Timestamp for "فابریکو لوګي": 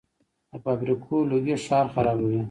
0.63-1.55